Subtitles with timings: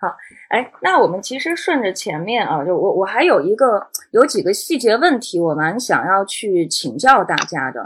[0.00, 0.16] 好，
[0.48, 7.84] 哎，那我们其实顺着前面啊，就我我还有一个有几个细节问题，我蛮想要去请教大家的。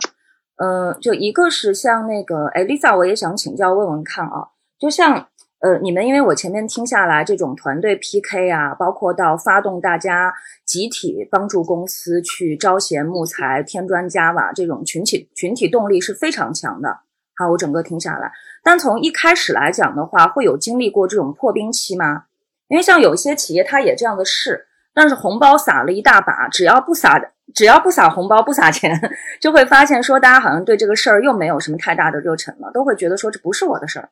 [0.57, 4.47] 呃，就一个是像那个，哎，Lisa，我也想请教问问看啊，
[4.79, 5.27] 就像
[5.59, 10.33] 呃，你们因为我前面听下来，这种团队 PK 啊，包括到发动大家
[10.65, 17.01] 集体帮助公司去招贤木材、添砖加瓦这种群体群体动力是非常强的。
[17.37, 18.31] 好，我整个听下来。
[18.65, 22.25] 但从一开始来讲的话，会有经历过这种破冰期吗？
[22.69, 27.21] 因为像有些企业，它也这样的试，但是红包撒了一大把，只要不撒，
[27.55, 28.99] 只要不撒红包，不撒钱，
[29.39, 34.09] 就会发现说，大家好像对这个事儿又没有什么太大的热忱了，都会觉得说这不是我的事儿。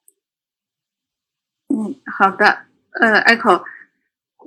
[1.75, 2.59] 嗯，好的，
[3.01, 3.63] 呃，Echo，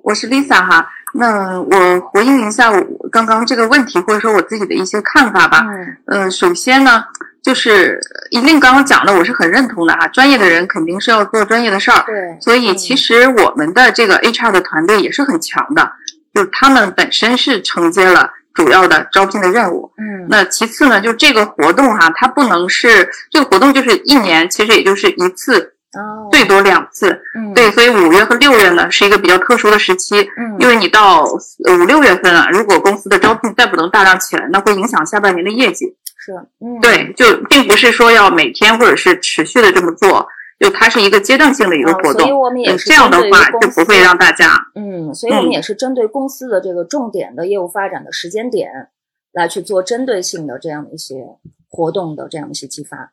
[0.04, 5.66] 我是 Lisa 哈，那我回应一下我刚刚这个问题，或者说我自己的一些看法吧。
[5.68, 7.05] 嗯，呃，首先呢。
[7.45, 7.99] 就是
[8.31, 10.07] 一令刚刚讲的，我是很认同的哈。
[10.07, 12.15] 专业的人肯定是要做专业的事儿，对。
[12.41, 15.88] 所以其实我们的这个 HR 的团队也是很强的，
[16.34, 19.91] 就是他们本身是承接了主要的招聘的任务。
[19.99, 20.26] 嗯。
[20.27, 25.60] 那其次呢，就这个活动哈，它不能是这个活动就是一年，其实也就是一次，
[25.93, 27.12] 哦，最多两次。
[27.38, 27.54] 嗯。
[27.54, 30.27] 对，所以五月和六月呢是一个比较特殊的时期。
[30.35, 30.57] 嗯。
[30.57, 35.96] 因为你到五六月份啊，如果公司的招聘再不能大量起来，那会影响下半年的业绩。
[36.26, 40.27] 是，嗯，对，就并不是说要每天或者是持续的这么做，
[40.59, 48.90] 就它是一个阶段性的一个活动，所以我们也是这样的话就不会让大家，嗯，所以我们也是针对公司的这个重点的业务发展的时间点
[49.32, 51.27] 来去做针对性的这样的一些
[51.70, 53.12] 活动的这样的一些激发。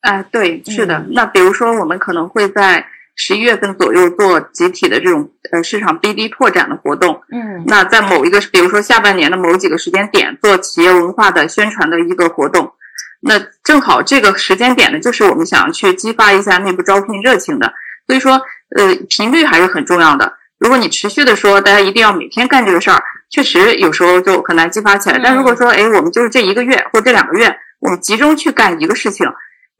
[0.00, 2.84] 哎，对，是的，那比如说我们可能会在。
[3.22, 12.72] 十一月份左右做集体的这种呃市场 BD 拓展的活动，嗯，那在某一个比如说下半年的某几个时间点做企业文化的宣传的一个活动，
[13.20, 17.70] 那正好这个时间点呢，就是我们想要去激发一下内部招聘热情的，
[18.06, 18.40] 所以说
[18.78, 20.32] 呃频率还是很重要的。
[20.58, 25.20] 如果你持续的说大家一定要每天干这个事儿，确实有时候就很难激发起来。
[25.22, 29.30] 但如果说哎我们就是这一个月或这两个月，我们集中去干一个事情。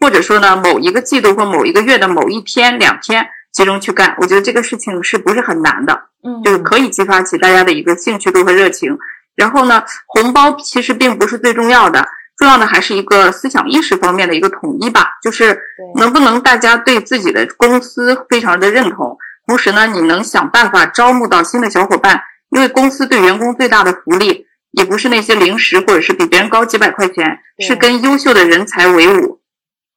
[0.00, 5.92] 或者说呢，某一个季度或某一个月的某一天、两天集中去干，我觉得这个事情是不是很难的？
[6.24, 8.96] 嗯，就是可以激发起大家的一个兴趣度和热情。
[9.36, 12.06] 然后呢，红包其实并不是最重要的，
[12.36, 15.18] 重要的还是一个思想意识方面的一个统一吧。
[15.22, 15.58] 就是
[15.96, 29.39] 能不能大家对自己的公司非常的认同，同时呢，你能想办法招募到新的小伙伴，因为公司对员工最大的福利也不是那些零食或者是比别人高几百块钱，是跟优秀的人才为伍。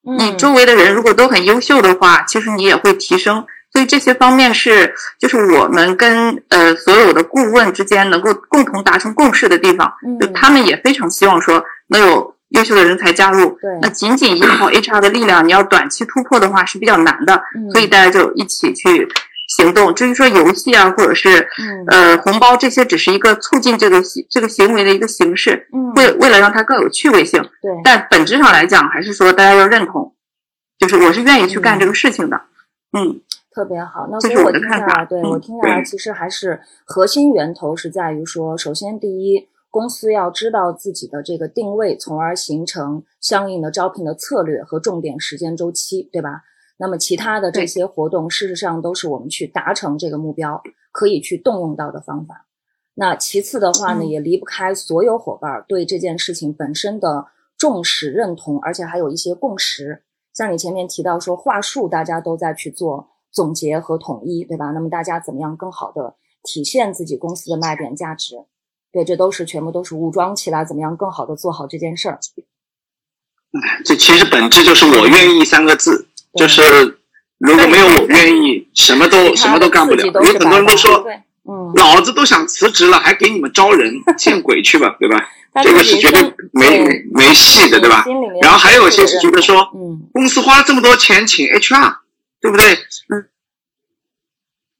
[0.03, 3.45] 你周围的人如果都很优秀的话，其实你也会提升。
[3.71, 9.91] 所以这些方面是，就是我们跟呃所有的顾问之间能够共同达成共识的地方。
[10.19, 13.57] 就他们也非常希望说能有优秀的人才加入。
[13.61, 17.41] 对，那仅仅依靠 HR 的力量，你要短期突破的话是比较难的。
[17.71, 19.07] 所以大家就一起去。
[19.49, 21.47] 行动，至于说游戏啊，或者是
[21.87, 27.41] 呃红包这些，只是一个促进这个这个行为的一个形式，为为了让它更有趣味性。
[27.61, 30.15] 对，但本质上来讲，还是说大家要认同，
[30.79, 32.41] 就是我是愿意去干这个事情的。
[32.97, 33.21] 嗯，
[33.53, 34.07] 特别好。
[34.09, 35.05] 那这是我的看法。
[35.05, 46.43] 对我听下来，其实还是核心源头是在于说，首先第一，公司要知道自己的这个定位，从而形成相应的招聘的策略和重点时间周期，对吧？
[46.83, 50.61] 那么其他的这些活动，事实上都是我们去达成这个目标
[50.91, 52.45] 可以去动用到的方法。
[52.93, 57.27] 那其次的话呢，也离不开所有伙伴对这件事情本身的
[57.57, 60.03] 重视、认同，而且还有一些共识。
[60.33, 64.71] 像你前面提到说话术，大家都在去做总结和统一，对吧？
[64.71, 68.35] 那么大家怎么样更好的体现自己公司的卖点价值？
[68.91, 72.19] 对，这都是全部都是武装起来，怎么样更好的做好这件事儿？
[73.85, 76.09] 这其实本质就是“我愿意”三个字。
[76.37, 76.61] 就是
[77.37, 80.05] 如果没有我愿意，什么都什么都干不了。
[80.05, 81.05] 有很多人都说，
[81.47, 85.17] 嗯，老子都想辞职了，还给你们招人， 见鬼去吧，对吧？
[85.63, 86.21] 这个是绝对
[86.51, 88.03] 没没戏的，对吧？
[88.41, 91.95] 然后还有一些是觉得说，嗯，公司花了这么多钱请 HR，
[92.41, 92.73] 对不对？
[93.09, 93.25] 嗯，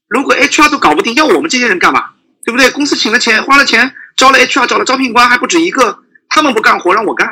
[0.08, 2.12] 如果 HR 都搞不定，要我们这些人干嘛？
[2.46, 2.70] 对不对？
[2.72, 6.00] 公司请了钱，花了钱招了 HR，找了招聘官还不止一个，
[6.30, 7.28] 他们不干活让我干，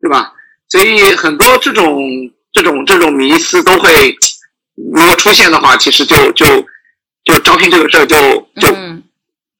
[0.00, 0.32] 对吧？
[0.68, 2.00] 所以很多这种。
[2.56, 4.16] 这种这种迷思都会，
[4.94, 6.46] 如果出现的话，其实就就
[7.22, 8.16] 就招聘这个事儿就
[8.58, 8.74] 就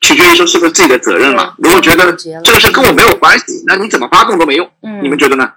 [0.01, 1.53] 取决于说是不是自己的责任嘛。
[1.59, 4.67] 如果觉得这个事跟我没有关系，那你怎么发动都没用。
[5.03, 5.53] 你们觉得呢？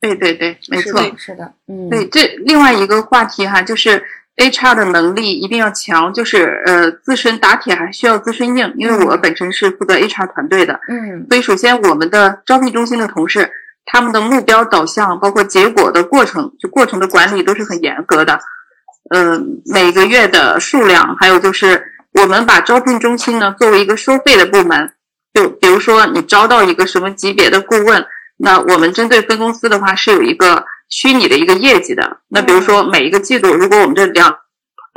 [0.00, 2.06] 对对对，没错，是的，嗯，对。
[2.06, 4.00] 这另外一个话题哈，就是
[4.36, 8.72] HR 的能力一定要强，就是呃，自身打铁还需要自身硬。
[8.76, 13.50] 因为我本身是负责 HR 团队的，嗯，所以首先我们的招聘中心的同事。
[13.86, 18.38] 他们的目标导向，包括结果的过程，就过程的管理都是很严格的。
[19.14, 24.92] 嗯，每个月的数量，还有就是我们把招聘中心呢作为一个收费的部门，
[25.32, 28.04] 就比如说你招到一个什么级别的顾问，
[28.36, 32.18] 那我们针对分公司的话是有一个虚拟的一个业绩的。
[32.28, 34.36] 那比如说每一个季度，如果我们这两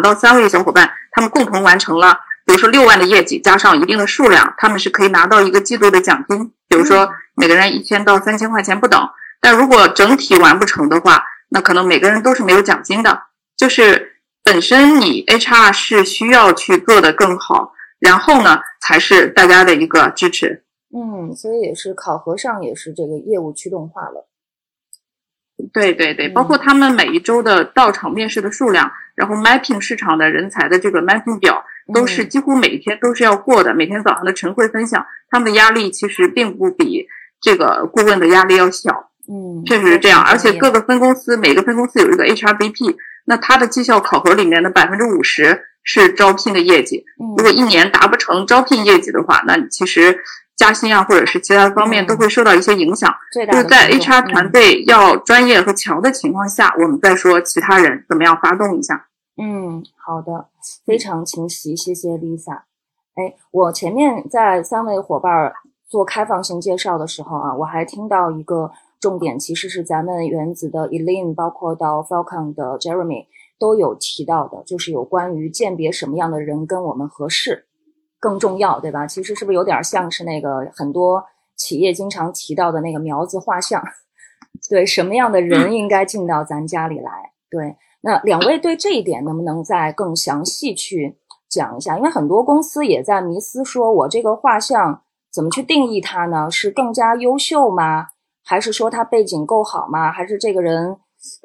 [0.04, 9.10] 到三位小伙伴他们共同完成了，比如说六万的业绩加上一定的数量，他们是可以拿到一个季度的奖金，比如说每个人一千到三千块钱不等。
[9.42, 13.24] 但如果整体完不成的话，那可能每个人都是没有奖金的。
[13.58, 20.64] 就是本身你 HR 是需要去做的更好，然后呢才是大家的一个支持。
[20.96, 24.28] 嗯，所以也是考核上也是这个业务驱动化了。
[25.74, 31.64] 对对对，包括他们每一周的到场面试的数量，然后 mapping 市场的人才的这个 mapping 表，
[31.94, 33.74] 都是几乎每天都是要过的。
[33.74, 37.08] 每天早上的晨会分享，他们的压力其实并不比
[37.42, 39.12] 这个顾问的压力要小。
[39.32, 40.24] 嗯，确实是这样。
[40.24, 42.96] 而且各个分公司，每个分公司有一个 HRBP。
[43.26, 47.06] 那他的绩效考核里面的百分之五十是招聘的业绩，
[47.38, 50.18] 如果一年达不成招聘业绩的话，那其实
[50.58, 53.14] 加薪啊，或者是其他方面都会受到一些影响。
[53.32, 59.06] 就是在 HR 团队要专业和强的情况下，我们再说其他人怎么样发动一下。
[59.40, 60.50] 嗯，好的，
[60.86, 62.64] 非常清晰，谢谢 Lisa。
[63.16, 65.54] 哎，我前面在三位伙伴
[65.88, 68.72] 做开放性介绍的时候啊，我还听到一个。
[69.00, 73.28] 重点其实是咱们原子的 Elaine，包括到 Falcon 的 Jeremy
[73.58, 77.66] 都有提到的，就是有关于鉴别什么样的人跟我们合适
[78.20, 79.08] 更重要，对吧？
[79.08, 81.24] 其实是不是有点像是那个很多
[81.56, 83.82] 企业经常提到的那个苗子画像？
[84.70, 87.32] 对，什么样的人应该进到咱家里来？
[87.50, 91.18] 对，那两位对这一点能不能再更详细去
[91.50, 91.98] 讲一下？
[91.98, 95.02] 因为很多公司也在迷思，说我这个画像
[95.32, 96.50] 怎么去定义它呢？
[96.50, 98.08] 是更加优秀吗？
[98.46, 100.12] 还是说他背景够好吗？
[100.12, 100.98] 还是这个人，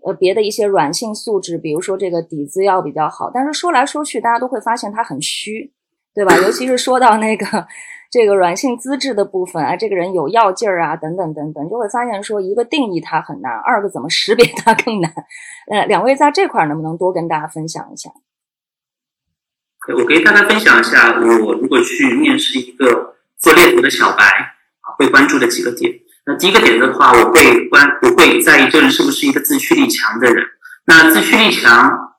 [0.04, 3.30] 呃，别的一些软性素质，比如说这个底子要比较好。
[3.32, 5.72] 但是说来说去，大家都会发现他很虚，
[6.14, 6.34] 对吧？
[6.36, 7.46] 尤其是说到那个
[8.14, 15.12] 这个软性资质的部分啊，这个人有要劲儿啊，等等等等，就会发现说一个定义它很难，二个怎么识别它更难。
[15.68, 18.10] 呃，两位在这块儿能不能多跟大家分享一下？
[19.98, 24.22] 我给大家分享一下，我如果去面试一个做猎头的小白，
[24.96, 25.92] 会关注的几个点。
[26.24, 30.44] 那第一个点的话，我会关，我会在意这人是不是一个自驱力强的人。
[30.86, 32.13] 那自驱力强，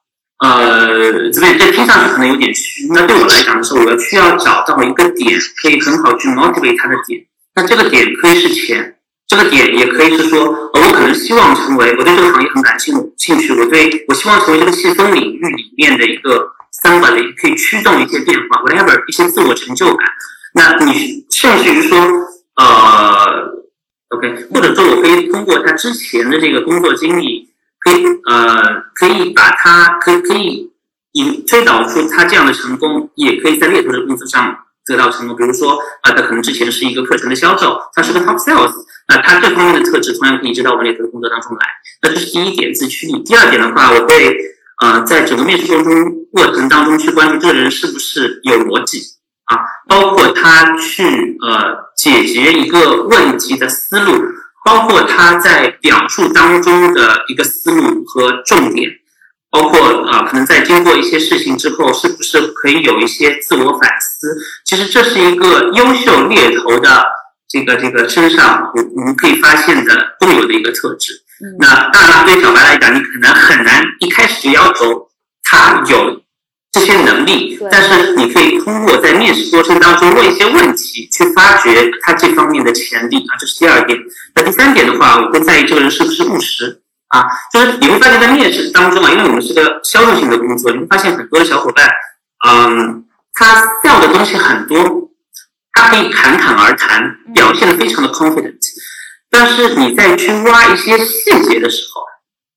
[0.46, 2.88] 呃，这边这听上去可能有点虚。
[2.94, 7.20] 那对我来讲的时候，我需要找到一个点，可以很好去 motivate 他的点。
[7.56, 8.96] 那这个点可以是钱，
[9.28, 16.48] 这个点也可以是说，呃，我可能希望成为，我对这个行业很感兴兴趣，我对我希望成为这个细分领域里面的一个
[16.84, 20.08] 三管的，可以驱动一些变化，whatever 一些自我成就感。
[20.54, 21.98] 那你甚至于说，
[22.56, 23.56] 呃。
[24.10, 27.50] OK，或者说我可以通过他之前的这个工作经历，
[27.86, 30.72] 可以呃，可以把他可以可以
[31.12, 35.38] 引推导出他这样的成功，也可以在猎头的公司上得到成功。
[35.38, 38.74] 比如说啊，他可能之前是一个课程的销售，他是个 top sales，
[39.08, 41.68] 那他这方面的特质同样可以移植到我们猎头的工作当中来。
[42.02, 43.20] 那这是第一点自驱力。
[43.20, 44.36] 第二点的话，我会
[44.82, 49.00] 呃，在整个面试过程中过程当中去关注这个人是不是有逻辑。
[49.46, 54.12] 啊，包括他去呃解决一个问题的思路，
[54.66, 58.90] 包括他在表述当中的一个思路和重点，
[59.52, 59.80] 包括
[60.10, 64.36] 啊可能在经过一些事情之后，是不是可以有一些自我反思？
[64.66, 67.06] 其实这是一个优秀猎头的
[67.48, 71.14] 这个这个身上，我我们可以发现的共有的一个特质。
[71.60, 75.08] 那当然，对小白来讲，你可能很难一开始就要求
[75.44, 76.25] 他有。
[76.76, 83.98] 这些能力，但是你可以通过在面试过程当中问一些问题，去发掘他这方面的潜力啊，这是第二点。
[84.36, 91.90] 那第三点的话，我会在意这个人是不是务实啊，就是你会发现在面试当中啊，因为我们是个销售性的工作，你会发现很多的小伙伴，
[92.46, 93.06] 嗯，
[93.36, 94.78] 他要的东西很多，
[95.72, 98.60] 他可以侃侃而谈，表现的非常的 confident，
[99.32, 102.04] 但是你在去挖一些细节的时候。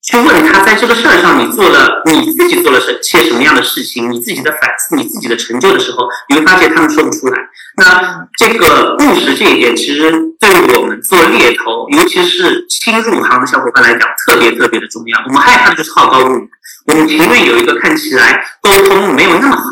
[0.01, 4.09] 去问他，在这个事儿上，你做了你自己做了什些什么样的事情？
[4.09, 7.37] 你自己的反思，你自己的成就的时候，你会发现他们说不出来。
[7.77, 15.19] 那这个务实这一点，其实对于我们做猎头，尤其是新入行的小伙伴来讲，特别特别的重要。
[15.27, 16.49] 我们害怕的就是好高骛远，
[16.87, 19.63] 我们情愿有一个看起来沟通没有那么好，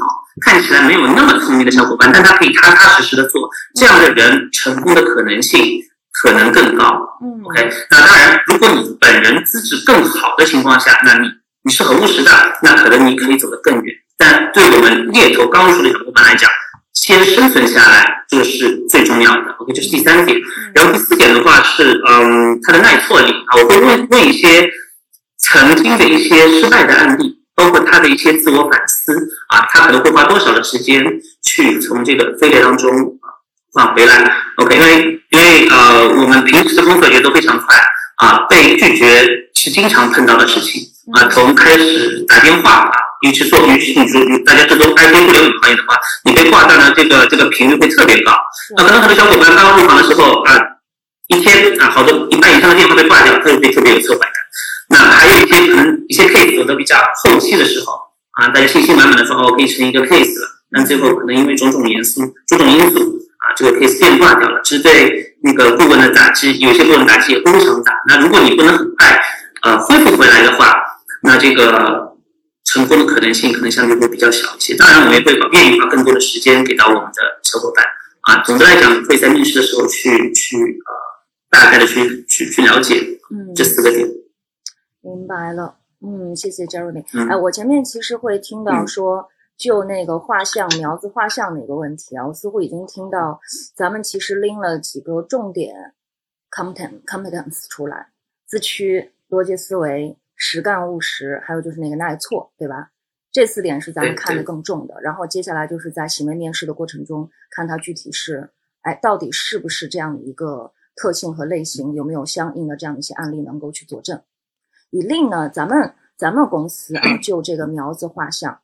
[0.46, 5.82] 看起来没有那么聪明的小伙伴，但他可以踏踏实实的做，这样的人成功的可能性。
[6.22, 11.30] 可能更高，嗯，OK，那当然，如果你本人资质更好的情况下，那你
[11.64, 12.32] 你是很务实的，
[12.64, 13.96] 那可能你可以走得更远。
[14.18, 16.50] 但对我们猎头刚入手的小伙伴来讲，
[16.94, 20.40] 先生存下来这是最重要的，OK，这是第三点。
[20.74, 24.68] 然后第四点的话是，嗯，他的耐挫力啊，我会问问一些
[25.38, 29.16] 曾经的一些失败的案例包括他的一些自我反思
[29.50, 31.04] 啊，他可能会花多少的时间
[31.44, 32.90] 去从这个飞列当中
[33.22, 33.30] 啊
[33.74, 34.32] 返回来。
[34.58, 37.76] OK，因为因为呃，我们平时的工作节奏非常快
[38.18, 40.82] 啊，被拒绝是经常碰到的事情
[41.14, 42.92] 啊，从开始打电话啊。
[43.24, 48.32] 尤其做，尤其你说大家这都 IT 互联网行业的话，你被挂断的这个这个频率会特别高。
[48.78, 50.54] 那可能很多小伙伴刚入行的时候啊，
[51.28, 54.36] 一天啊好多一半以上的电话被挂掉，他就会特别有挫败感。
[54.90, 57.94] 那还有一些可能一些 case 走的比较后期的时候
[58.40, 63.17] 啊，大家信心满满的说哦可以成一个 case 了，那最后可能因为种种因素、种种因素
[63.48, 67.94] 啊，这个 case 变挂掉了，其实对那个部分的打击，有些部分打击也非常大。
[68.08, 69.20] 那如果你不能很快
[69.62, 70.74] 呃恢复回来的话，
[71.24, 72.06] 那这个。
[72.70, 77.86] 成功的可能性可能相对会比较小一些，当然我们也会愿意花更多的时间给到我们的小伙伴
[78.24, 78.44] 啊。
[78.44, 80.92] 总的来讲，会在面试的时候去去呃
[81.50, 83.02] 大概的去去去了解
[83.32, 84.06] 嗯这四个点。
[85.02, 85.76] 明白了，
[86.06, 87.06] 嗯，谢谢 Jeremy。
[87.32, 93.40] 哎，我前面其实会听到说就那个画像苗子画像的一个问题啊，我似乎已经听到
[93.76, 95.94] 咱们其实拎了几个重点
[96.52, 98.10] content competence 出来，
[98.46, 100.18] 自驱、逻辑思维。
[100.40, 102.92] 实干务实，还有就是那个耐挫，对吧？
[103.32, 104.94] 这四点是咱们看的更重的。
[105.02, 114.22] 然后接下来就是在行为面试的过程中，看他具体是，哎，到底是不是这样的一个特性和类型，有没有相应的这样的一些案例能够去佐证。
[114.92, 118.62] 以令呢，咱们咱们公司啊， 就这个苗子画像，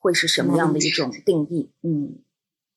[0.00, 1.70] 会是什么样的一种定义？
[1.84, 2.18] 嗯。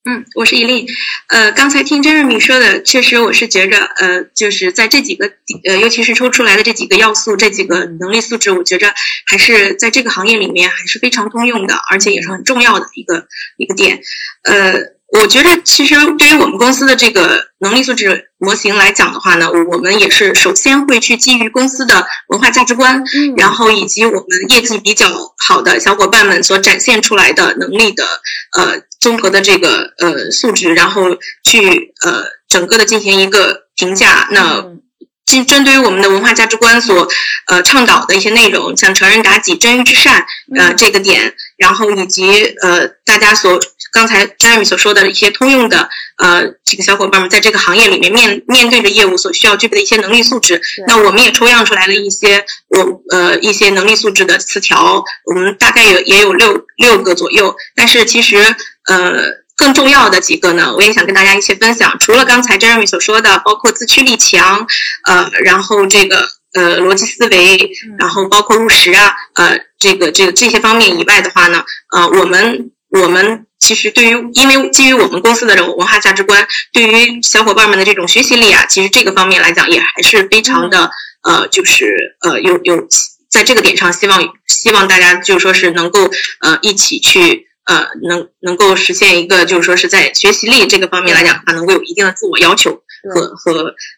[0.05, 0.85] 嗯，我是伊丽。
[1.29, 5.31] 呃，刚才听甄瑞敏说的，确实我是觉着，呃，就是在这几个，
[5.63, 8.93] 呃，尤其是抽出来的这几个要素，这几个能力素质，我觉着
[9.25, 13.27] 还是在这个行业里面还是非常通用的，而且也是很重要的一个
[13.57, 14.01] 一个点。
[14.43, 14.93] 呃。
[15.19, 23.03] 我觉得，其实对于我们公司的这个能力素质模型来讲的话呢，我们也是首先会去基于公司的文化价值观，
[23.37, 25.07] 然后以及我们业绩比较
[25.47, 28.03] 好的小伙伴们所展现出来的能力的
[28.57, 31.03] 呃综合的这个呃素质，然后
[31.43, 34.27] 去呃整个的进行一个评价。
[34.31, 34.65] 那
[35.25, 37.07] 针针对于我们的文化价值观所
[37.47, 42.23] 呃倡导的一些内容，像成人达己、真欲至善呃这个点，然后以及
[42.61, 43.57] 呃大家所。
[43.93, 52.79] 刚才 Jeremy 所说的一些通用的，呃，这个小伙伴们在这个行业里面面面对着业务所需要具备的一些能力素质，那我们也抽样出来了一些我
[53.11, 57.55] 呃一些能力素质的词条，我们大概有也有六六个左右。
[57.75, 58.37] 但是其实
[58.89, 61.95] 呃更重要的几个呢，我也想跟大家一起分享。
[61.99, 64.65] 除了刚才 Jeremy 所说的，包括自驱力强，
[65.05, 71.63] 呃，然后这个呃逻辑思维，然后包括务实啊，呃，这个这个这些方面以外的话呢，
[71.95, 73.45] 呃，我们我们。
[73.59, 80.91] 其实，对于因为基于我们公司的文化价值观，对于小伙伴们的这种学习力啊，其实这个方面来讲也还是非常的
[81.21, 82.85] 呃，就是呃有有
[83.31, 92.71] 在这个点上，希望希望大家就是说是能够呃一起去呃能能够实现一个就是说是在学习力这个方面来讲的话，能够有一定的自我要求
[93.15, 93.53] 和和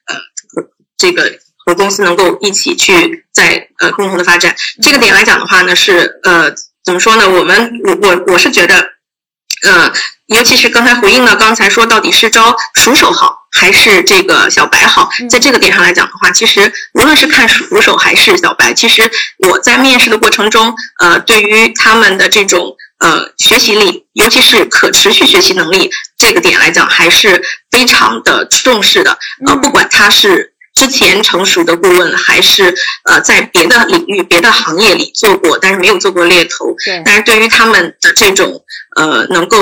[0.05, 0.15] 呃
[0.53, 6.51] 和这个和公司能够一起去在呃共同的发展这个点来讲的话呢，是呃
[6.83, 7.29] 怎么说呢？
[7.29, 8.95] 我们我我我是觉得。
[9.63, 9.91] 呃，
[10.27, 27.41] 尤其是刚才回应了刚才说到底是招熟手好还是这个小白好，在这个点上来讲的话，其实无论是看熟手还是小白，其实我在面试的过程中，呃，对于他们的这种呃学习力，尤其是可持续学习能力这个点来讲，还是
[27.71, 29.17] 非常的重视的。
[29.47, 38.61] 呃，不管他是之前成熟的顾问，还是呃在别的领域、别的行业里做过，但是没有做过猎头，但是对于他们的这种。
[38.95, 39.57] 呃，能够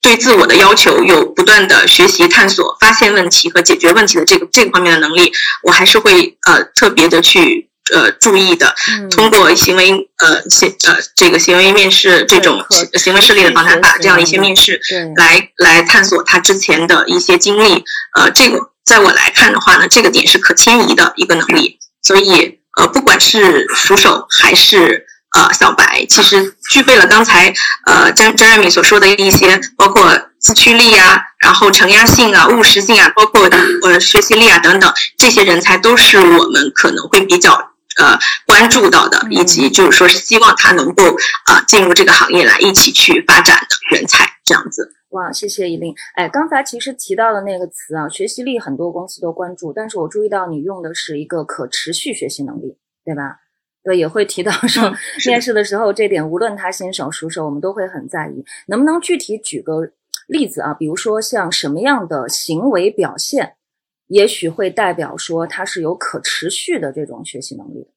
[0.00, 5.30] 对自我的要求有不断的学习、探索、发现问题和解决问题的这个这个方面的能力，
[5.62, 8.74] 我还是会呃特别的去呃注意的。
[9.10, 12.64] 通过行为呃行呃这个行为面试这种
[12.94, 14.80] 行为事例的访谈法这样一些面试，
[15.14, 17.84] 来来探索他之前的一些经历。
[18.16, 18.58] 呃，这个
[18.90, 21.78] 在我来看的话呢，这个点是可迁移的一个能力。
[22.02, 25.06] 所以呃，不管是熟手还是。
[25.32, 27.54] 呃，小白其实具备了刚才
[27.86, 33.48] 呃张张瑞敏所说的一些，包括自驱力啊，然后承压性啊、务实性啊，包括
[33.84, 37.69] 呃学习力啊等等，这些人才都是我们可能会比较
[38.00, 41.04] 呃关注到的，以及就是说是希望他能够
[41.46, 44.90] 啊进入这个行业来一起去发展的人才这样子。
[45.10, 45.94] 哇，谢谢依琳。
[46.14, 53.36] 哎，刚才其实提到的那个词啊，学习力很多公司都关注，但是我注意到你用的是一个可持续学习能力，对吧？
[53.82, 54.92] 对，也会提到说，
[55.26, 58.44] 面试的时候这点，无论他新手熟手，我们都会很在意。
[58.68, 59.80] 能不能具体举个
[60.28, 60.74] 例子啊？
[60.74, 63.54] 比如说像什么样的行为表现，
[64.10, 67.88] 也许会代表说他是有可持续的这种学习能力的。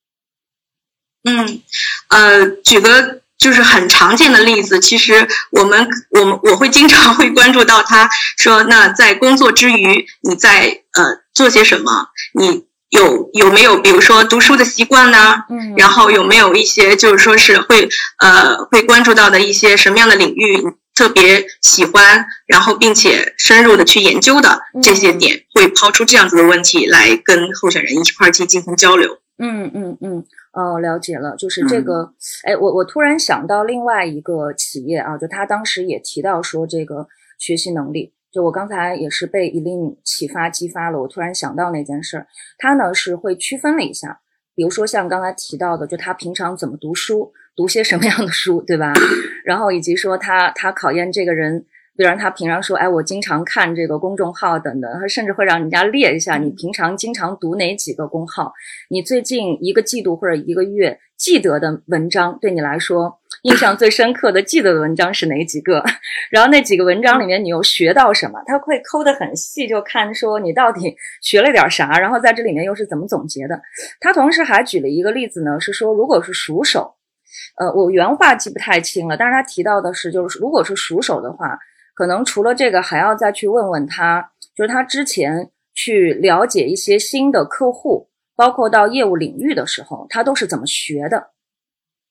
[1.32, 1.62] 嗯，
[2.08, 3.22] 呃，举个。
[3.36, 4.80] 就是很常见的例子。
[4.80, 11.04] 其实我们我们我会经常会关注到他说，那在工作之余，你在呃
[11.34, 12.08] 做些什么？
[12.40, 15.44] 你有有没有比如说读书的习惯呢？
[15.50, 17.90] 嗯，然后有没有一些就是说是会
[18.20, 20.64] 呃会关注到的一些什么样的领域？
[20.96, 29.18] 特别喜欢，然后并且深入的去研究的这些点，会抛出这样子的问题来跟候选人一块儿去进行交流。
[29.40, 30.24] 嗯嗯嗯，
[30.54, 32.14] 哦，了解了，就是这个。
[32.44, 37.08] 哎，我我突然想到另外一个企业啊，就他当时也提到说这个
[37.40, 42.28] 学习能力，就我刚才也是被 Elin 启发激发了，我突然想到那件事儿，
[42.60, 44.20] 他呢是会区分了一下，
[44.56, 47.34] 比如说像刚才提到的，就他平常怎么读书。
[47.56, 48.94] 读些什么样的书，对吧？
[49.46, 58.52] 然后以及说他他考验这个人，比如他平常说，哎，我经常看这个公众号等等，他甚至会让人家列一下，你平常经常读哪几个公号？
[58.90, 65.84] 你最近一个季度或者一个月记得的文章，对你来说印象最深刻的记得的文章是哪几个？
[66.32, 68.42] 然后那几个文章里面你又学到什么？
[68.48, 73.62] 他会抠得很细，就看说你到底学了点啥，然后在这里面又是怎么总结的？
[74.00, 76.96] 他同时还举了一个例子呢，是说如果是熟手。
[77.56, 81.58] 呃，我原话记不太清了，但是他提到的是，就是如果是熟手的话，
[81.94, 91.32] 可能除了这个，还要再去问问他，就是他之前去了解一些新的客户，包括到业务领域的时候，他都是怎么学的？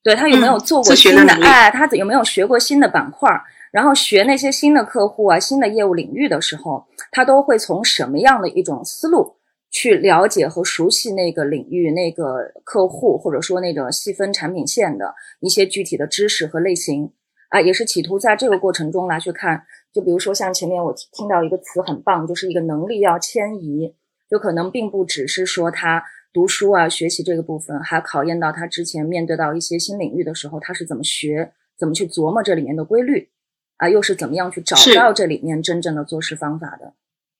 [0.04, 1.32] 对他有没有做过新的？
[1.42, 3.28] 哎，他有没有学过新的板块？
[3.72, 9.36] 然后学那些新的客户啊、新的业务领域的时候，他都会从什么样的一种思路？
[9.72, 17.10] 去了解和熟悉那个领域、那个客户，或者说那个细分产品线的一些具体的知识和类型
[17.48, 19.64] 啊，也是企图在这个过程中来去看。
[19.90, 23.94] 就比如说像前面我听到一个词很棒，就是一个能力要迁移，
[24.28, 33.30] 就可能并不只是说他读书啊、学习这个部分，还考验到他之前面对到一些新领域的时候，他是怎么学、怎么去琢磨这里面的规律
[33.78, 36.92] 啊，又是怎么样去找到这里面真正的做事方法的。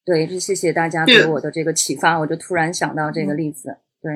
[0.05, 3.77] 对，就谢谢大家给我的这个启发，我就突然想到这个例子。
[4.03, 4.13] 对，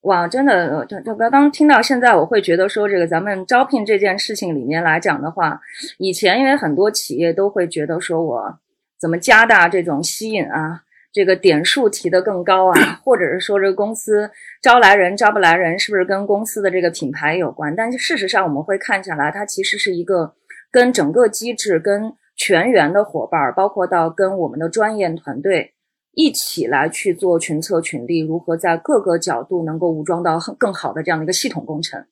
[0.00, 5.60] 哇，真的，就就刚刚听到现在，我会觉得说，这个咱们招聘这件事情里面来讲的话，
[5.98, 8.58] 以前因为很多企业都会觉得说我
[9.00, 10.82] 怎么加大这种吸引啊，
[11.12, 14.28] 这个点数提得更高啊，或者是说这个公司
[14.60, 17.72] 招来人招不来人，是不是跟公司的这个品牌有关？
[17.76, 20.34] 但是事实上我们会看下来，它其实是一个
[20.72, 22.12] 跟整个机制跟。
[22.38, 25.74] 全员的伙伴，包括到跟我们的专业团队
[26.12, 32.06] 一起来去做群策群力，如何在各个角度能够武装到很更好的这样的一个系统工程，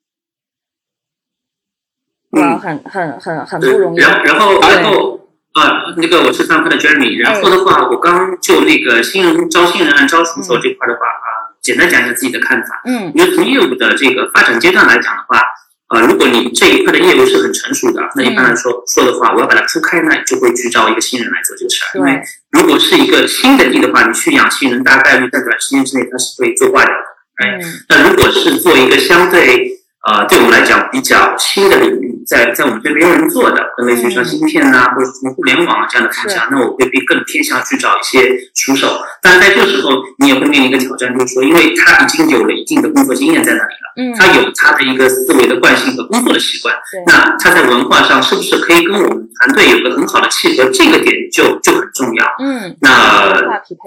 [2.30, 3.98] 哇，很很很很不容易。
[3.98, 5.20] 然后然后然后
[5.52, 12.82] 啊，那个我是上课的 Jeremy，然后的话，我刚就那个新人招新人按招熟手这块的话啊，简单讲一下自己的看法。
[12.84, 15.40] 嗯，因为从业务的这个发展阶段来讲的话。
[15.88, 21.98] 啊，如果你这一块的业务是很成熟的，那一般来说说的话，我要把它铺开，那就会去招一个新人来做这个事儿。
[21.98, 22.20] 因为
[22.50, 26.90] 如果是一个新的地的话，你去养新人，大概率在短时间之内它是会做坏的。
[27.36, 29.75] 哎，那如果是做一个相对
[30.06, 32.06] 呃，对我们来讲比较新的领域。
[32.26, 39.00] 在在我们这边没有人做的，类似于像芯片呐，或者什么互联网啊这样的方向，那我会更更偏向去找一些熟手。
[39.22, 46.74] 但是在这时候，你也会面临一个挑战，就是说，因为他已经有了一定的工作经验在那里了，嗯，他有他的一个思维的惯性和工作的习惯，
[47.06, 50.68] 那他在文化上是不是可以跟我们团队有个很好的契合？
[50.72, 52.26] 这个点就就很重要。
[52.40, 53.30] 嗯，那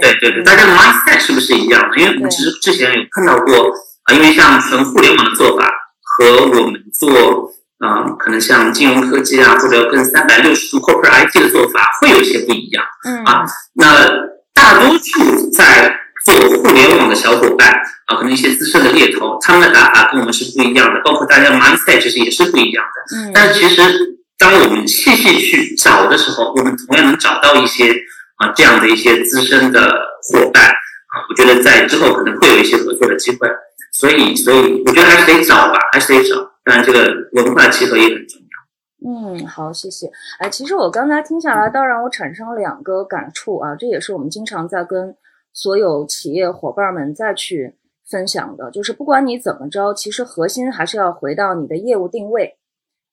[0.01, 1.97] 对对对，大家的 mindset 是不是一样的？
[1.97, 3.69] 因为我们其实之前有看到过
[4.05, 5.67] 啊，因为像纯互联网的做法
[6.19, 7.49] 和我们做。
[7.79, 12.83] 啊，可能像金融科技啊，或者跟三百六十度 corporate IT 的做法会有些不一样。
[13.05, 14.05] 嗯啊，那
[14.53, 17.71] 大多数在做互联网的小伙伴
[18.07, 23.15] 啊，可能一些资深的猎头，他们的打法跟我们是不一样的，包括大家 mindset 其实也是不一样的。
[23.15, 23.81] 嗯，但其实
[24.37, 27.95] 当我们细细去找的时候，我们同样能找到一些
[28.39, 29.89] 啊这样的一些资深的
[30.29, 33.47] 伙伴啊，我觉得在之后可能会有一些合作的机会。
[33.99, 36.35] 所以，所以我觉得还是得找吧，还是得找。
[36.63, 39.35] 但这个文化契合也很重要。
[39.35, 40.09] 嗯，好，谢谢。
[40.39, 45.13] 哎，其实我刚才听下来，倒让我产生两个感触啊，这也是我们经常在跟
[45.51, 47.75] 所有企业伙伴们再去
[48.09, 52.55] 分享的，就是不管你怎么着，其实核心还是要回到你的业务定位，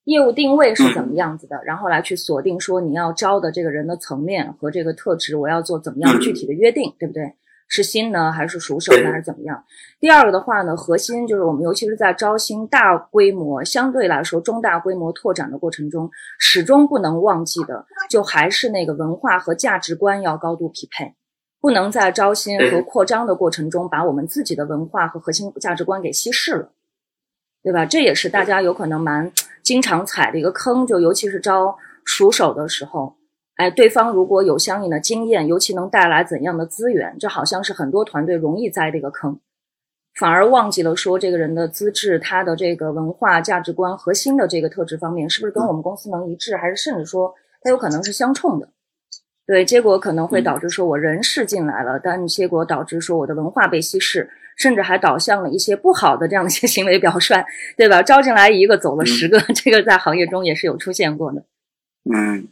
[0.05, 7.35] 业务定位是怎么样子的，然后来去锁定说你要招的这个人的层面和这个特质，我要做怎么样具体的约定，对不对？
[7.69, 9.65] 是新呢，还是熟手呢，还是怎么样？
[9.99, 21.15] 第二个的话呢，核心就是我们，尤其是在招新大规模、相对来说中大规模拓展的过程中，始终不能忘记的，就还是那个文化和价值观要高度匹配，
[21.61, 26.71] 不能在招新和扩张的过程中把我们自己的文化和核心价值观给稀释了，
[27.63, 27.85] 对吧？
[27.85, 33.17] 这也是大家有可能蛮经常踩的一个坑，就尤其是招熟手的时候，
[33.57, 39.39] 哎，对方如果有相应的经验，尤其能带来怎样的资源，这好像是很多团队容易栽的一个坑，
[40.15, 48.69] 反而忘记了说这个人的资质、他的这个文化价值观核心的这个特质方面，是不是跟我们公司能一致，还是甚至说他有可能是相冲的。
[49.47, 57.35] 对，结果可能会导致说我人事进来了，但结果导致说我的文化被稀释，甚至还导向了一些不好的这样的一些行为表率，
[57.77, 58.03] 对吧？
[58.03, 61.45] 招进来一个走了十个，这个在行业中也是有出现过的。
[62.13, 62.49] 嗯，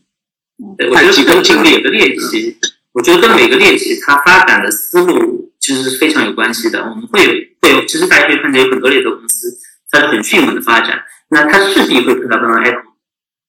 [0.59, 2.57] 我觉得跟每个练习，
[2.93, 6.81] 我觉得跟每个练习它发展的思路其实是非常有关系的。
[6.81, 7.31] 我们会有
[7.63, 9.57] 会有，其实大家可以看见有很多猎头公司
[9.91, 12.83] 它是很迅猛的发展，那它势必会碰到刚刚 Apple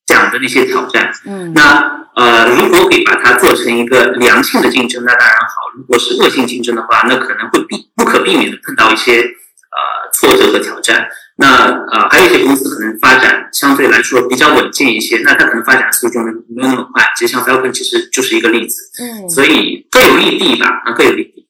[0.05, 1.11] 讲的那些挑战。
[1.25, 2.03] 嗯，那。
[2.15, 11.09] 呃，如果可以把它做成一个良性的竞争，那当然好；如果是恶性竞争的话，那可能会避不可避免的碰到一些呃挫折和挑战。
[11.37, 17.03] 那呃，还有一些公司可能发展相对来说比较稳健一些，那它可能发展速度没有那么快。
[17.17, 18.75] 其实像 Falcon 其实就是一个例子。
[19.01, 21.47] 嗯，所以各有利弊吧，啊，各有利弊。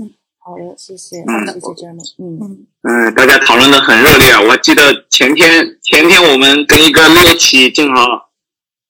[0.00, 4.40] 嗯，好的，谢谢，谢谢 e 嗯嗯，大家讨论的很热烈啊！
[4.40, 8.24] 我记得前天前天我们跟一个猎企正好。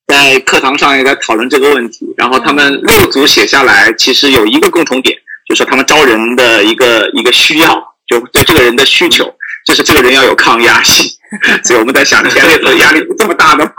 [0.07, 7.75] 在课堂上也在讨论这个问题，然后他们六组写下来，其实有一个共同点，就是他们招人的一个一个需要，
[8.07, 9.25] 就对这个人的需求，
[9.67, 11.13] 就是这个人要有抗压性。
[11.65, 13.73] 所以我们在想，前列的压力不这么大的吗？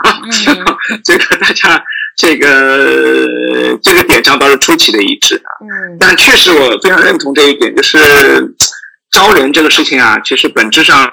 [1.02, 1.82] 这个大家
[2.14, 5.42] 这个这个点上倒是出奇的一致。
[5.62, 7.98] 嗯，但确实我非常认同这一点，就是
[9.10, 11.10] 招人这个事情啊，其实本质上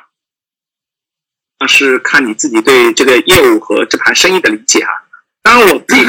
[1.67, 4.91] 是看你自己对这个业务和这盘生意的理解啊。
[5.41, 6.05] 当然，我自己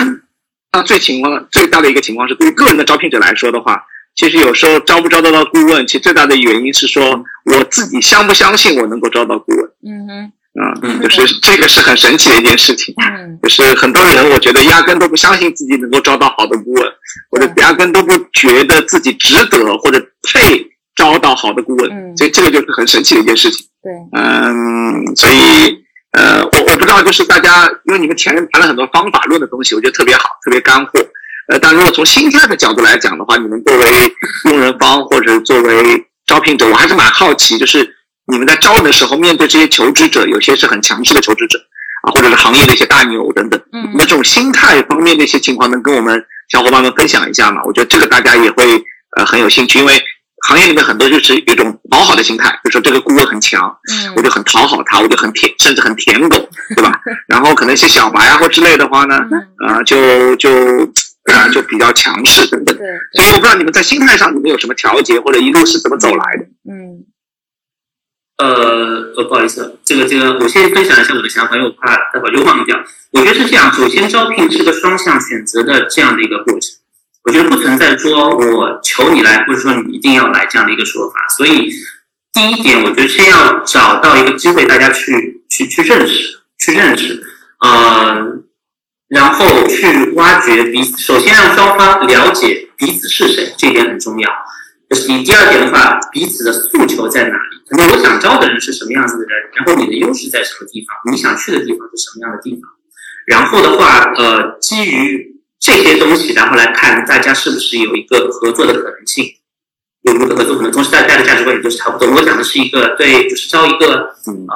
[0.73, 3.81] 啊，最情况最大的一个情况是，对于个人的招聘者来说的话，
[4.17, 9.65] 其实有时候招不招得到顾问，其实最大的原因是说，我自己相不相信我能够招到顾问。
[9.85, 10.33] 嗯哼，
[10.83, 12.95] 嗯，就是这个是很神奇的一件事情。
[12.97, 16.85] 嗯，就是很多人，我觉得压根都不相信自己能够招到好的顾问，
[17.31, 20.01] 或者压根都不觉得自己值得或者
[20.33, 21.91] 配招到好的顾问。
[21.91, 23.67] 嗯，所以这个就是很神奇的一件事情。
[23.83, 25.85] 对，嗯，所以。
[26.13, 30.93] 呃，我我不知道，就是大家，因为你们前面谈了很多方法论的东西，我觉得特别好，特别干货。
[31.49, 37.89] 呃，但如果从心态的角度来讲的话，你们作为用人方或者作为招聘者，我还是蛮好奇，就是
[38.31, 41.59] 你们在招人的时候，面对这些求职者，有些是很强势的求职者
[42.07, 47.61] 啊，或者是行业的一些大牛等等，嗯，那这种心态方面的一些情况，能跟我们小伙伴们分享一下吗？
[47.65, 48.83] 我觉得这个大家也会
[49.17, 50.03] 呃很有兴趣，因为。
[50.47, 56.37] 行业里面很多就是有一种讨好的心态，就说这个顾问很强，嗯，我就很讨好他，我就很舔，甚至很舔狗，
[56.77, 56.93] 对吧？
[57.27, 59.19] 然后可能一些小白啊或之类的话呢，
[59.67, 60.49] 啊，就就
[61.35, 62.77] 啊就比较强势等等。
[62.77, 66.45] 对，所以我不知道你们在心态上你们有什么调节，或者一路是怎么走来的？
[66.71, 67.05] 嗯，
[68.39, 72.77] 呃，不好意思，这个这个，我先分享一下我的想法，因为我怕待会儿就忘掉。
[73.13, 76.71] 我觉得是这样，首先招聘是个双向选择的这样的一个过程。
[77.25, 81.17] 我觉得不存在说我求你来，或者说你一定要来这样的一个说法。
[81.37, 81.69] 所以
[82.33, 87.21] 第一点，我觉得先要找到一个机会，大家去去去认识，去认识，
[87.61, 88.45] 呃，
[89.09, 90.99] 然后去挖掘彼此。
[90.99, 94.31] 首先让双方了解彼此是谁，这一点很重要。
[94.89, 97.57] 这是第第二点的话，彼此的诉求在哪里？
[97.69, 99.51] 可能我想招的人是什么样子的人？
[99.55, 101.13] 然后你的优势在什么地方？
[101.13, 102.63] 你想去的地方是什么样的地方？
[103.27, 105.35] 然后的话，呃，基于。
[105.59, 109.25] 这些东西，然后来看大家是不是有一个合作的可能性，
[110.03, 112.09] 有一个合作可能，同时大家的价值观也就是差不多。
[112.15, 114.47] 我讲的是一个对，就是招一个嗯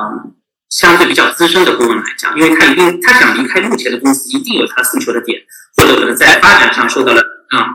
[0.70, 5.40] 相对比较资深的顾问来讲，因为他一定他想离开目前的公司，一定有他诉求的点，
[5.76, 7.66] 或者可能在发展上受到了啊。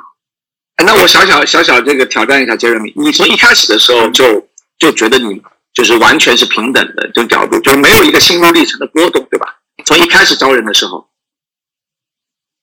[0.83, 5.41] 那我小小小小这个挑战一下杰瑞米，你从一开始的时候就就觉得你
[5.73, 9.55] 就是完全是平等的这种角度，就没有一个心路历程的波动，对吧？
[9.85, 11.09] 从一开始招人的时候。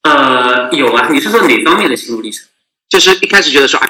[0.02, 2.46] 呃，有啊，你是说哪方面的心路历程？
[2.88, 3.88] 就是一开始觉得说，哎，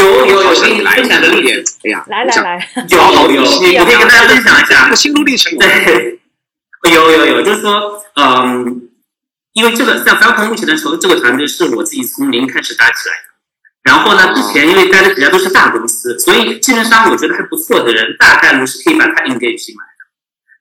[0.00, 5.56] 有有有，给你分享的一点，哎呀，来来来，有有有，我可以跟大家分享一下心路历程。
[5.58, 6.18] 对，
[6.90, 8.88] 有有有，就是说，嗯，
[9.52, 13.28] 因为这个像方鹏目前的筹这个团队是我自己从零开始搭起来的，
[13.82, 20.00] 然后呢，之前因为待的几家都是大公司，所以基本上我觉得还不错的人，大概率是可以把他 engage 进来的。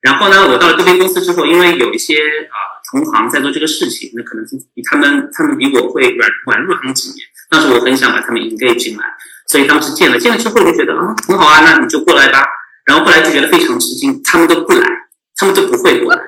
[0.01, 2.15] 然后呢，我到了这边公司之后，因为有一些
[2.51, 2.78] 啊。
[2.91, 7.19] 同行在做这个事情，那可能比他们，他们比我会晚晚入行几年。
[7.49, 9.03] 当时我很想把他们 engage 进来，
[9.47, 12.45] 所以当时见了，见了之后就觉得啊，很好啊，那你就过来吧。
[12.85, 14.87] 然后后来就觉得非常吃惊，他们都不来，
[15.35, 16.21] 他们都不会过来，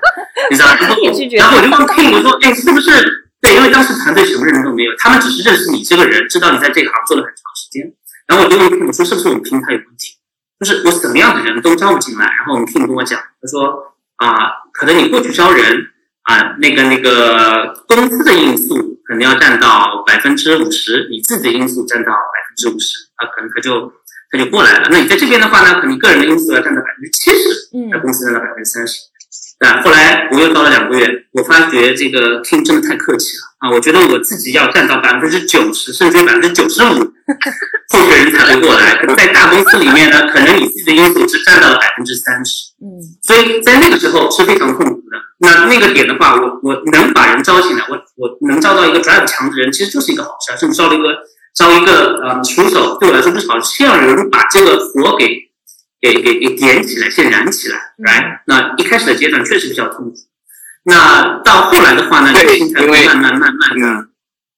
[0.49, 0.75] 你知道吗？
[0.81, 0.89] 然
[1.49, 2.89] 后我就问 K，我说，哎，是不是？
[3.41, 7.91] 对，因为当时团队什么人都没有，他们只是认识你这个人，知道你在这行做了很长时间。
[8.27, 10.17] 然后我就问 K，我说是不是我们平台有问题？
[10.59, 12.25] 就是我什么样的人都招不进来。
[12.25, 15.87] 然后我们 Kim 跟我讲，他说啊，可能你过去招人
[16.31, 23.91] 啊，那个那个公司的因素可能要占到百分之五十，你自己的因素占到百分之五十，啊，可能他就
[24.31, 24.87] 他就过来了。
[24.89, 28.93] 那你在这边的话呢，可能个人的因素要占到百分之七十，那公司占到百分之三十。
[29.59, 33.71] 啊，后来我又招了两个月，我发觉这个 team 真的太客气了啊！
[33.71, 37.13] 我觉得我自己要占到百分之九十，甚至百分之九十五，
[37.93, 38.99] 候选人才会过来。
[39.15, 45.17] 在大公司里面呢，可能你自己的因素只占到了百分之三十，嗯，所以在那个时候是非常痛苦的。
[45.41, 50.55] 那那个点的话，我我能把人招进来，我我能招到一个 drive 强的人，其实就是一个好事。
[50.57, 51.17] 甚至招了一个
[51.55, 55.51] 招一个呃熟手，对我来说不是好事，先让人把这个火给。
[56.03, 58.41] 给给给点起来，先燃起来来。
[58.47, 60.15] 那一开始的阶段确实比较痛苦，
[60.85, 64.07] 那到后来的话呢，你的心态会慢慢慢慢的，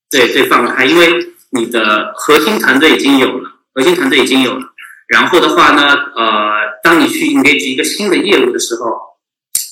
[0.09, 4.61] 对对放开，因为你的核心团队已经有了，核心团队已经有了。
[5.09, 5.83] 然后的话呢，
[6.15, 9.12] 呃，当你去 engage 一个新的业务的时候，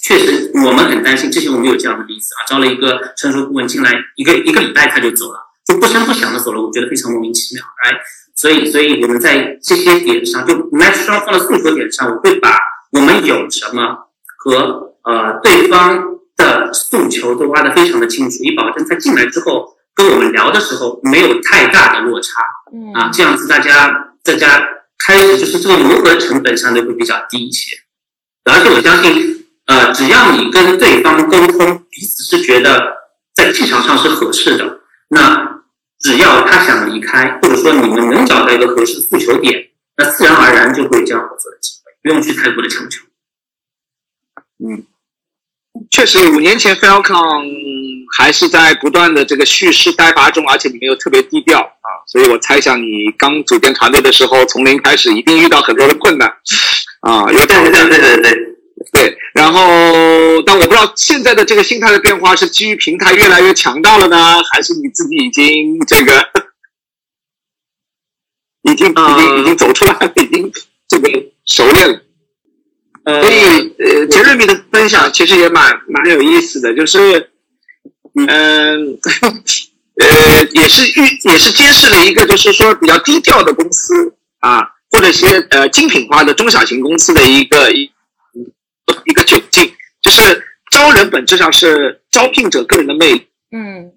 [0.03, 1.31] 确实我们很担心。
[1.31, 7.97] 之前我们有这样的例子啊，招了一个成熟顾问进来，一个一个礼拜他就走了，就不声不响的走了，我觉得非常莫名其妙，哎。
[8.33, 12.57] 所以，所以我们在这些点上，就 match 双方的诉求点上，我会把
[12.91, 16.03] 我们有什么和呃对方
[16.35, 22.41] 的诉求都挖得非常的清楚，以保证他进来之后跟我们聊的时候没有太大的落差。
[22.73, 24.67] 嗯啊，这样子大家大家
[25.05, 27.75] 开始就是这个磨合成本相对会比较低一些。
[28.45, 29.40] 而且我相信，
[29.71, 32.97] 呃，只要你跟对方沟通，彼此是觉得
[33.33, 34.79] 在气场上是合适的，
[35.09, 35.49] 那。
[36.03, 39.53] 只要他想离开，或者说你们能找到一个合适的诉求点，
[39.97, 43.03] 那自然而然就会有这样合作的机会，不用去太过的强求。
[44.65, 44.83] 嗯，
[45.91, 47.45] 确实，五年前 Falcon
[48.17, 56.27] 还是在不断的这个蓄势待发中，而且你们又特别低调啊，所以我猜想你刚组建团队的时候，从零开始一定遇到很多的困难
[57.01, 58.37] 啊，有对对对对对。
[58.91, 59.61] 对，然后，
[60.45, 66.27] 但我不知道现在的这个心态的变化是基于平台越来越强大了呢，还是你自己已经这个
[68.63, 70.51] 已经已经已经走出来了，已经
[70.89, 71.09] 这个
[71.45, 72.01] 熟练了。
[73.05, 77.31] 所以，呃，杰瑞米的分享其实也蛮蛮有意思的，就是，
[78.15, 78.99] 嗯，
[80.01, 87.89] 呃，也是预也是揭示了一个就是说比较低调的公司啊，或者是呃精品化的中小型公司的一个一。
[89.05, 93.27] 一个窘境，就是招人本质上是招聘者个人的魅力。
[93.51, 93.91] 嗯，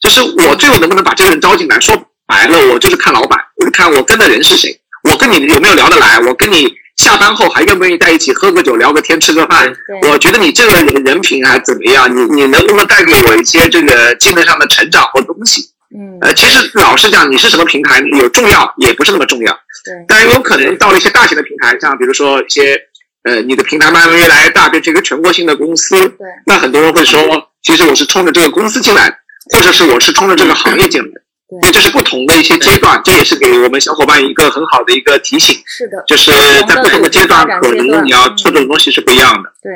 [0.00, 1.80] 就是我最后能不能把这个人招进来？
[1.80, 1.96] 说
[2.26, 4.78] 白了，我就是看老板，我就看我跟的人是谁，
[5.10, 9.74] 我跟你有没有聊得来，我跟你下班后还愿不愿意在一起喝个酒、聊个天、吃个饭？
[10.02, 12.14] 我觉得你这个人人品还怎么样？
[12.14, 15.62] 你你能不能带给我一些这个技能上的成长或东西？
[15.96, 19.52] 嗯，呃，其实老实讲，你是什么平台有重要，也不是那么重要。
[19.84, 22.78] 对，但有可能到了一些大型的平台，像比如说一些。
[23.24, 25.96] 呃，你的平台慢慢越来越大，变成一个全国性的公司。
[26.10, 26.26] 对。
[26.46, 27.20] 那很多人会说，
[27.62, 29.10] 其实我是冲着这个公司进来，
[29.52, 31.08] 或者是我是冲着这个行业进来。
[31.48, 31.72] 对。
[31.72, 35.58] 这是不同的一些阶段，这也是给我们小伙伴一个很好的一个提醒。
[35.66, 36.04] 是的。
[36.06, 36.30] 就是
[36.68, 39.50] 在不同的阶段，可能你要侧重的东西是不一样的。
[39.62, 39.72] 对。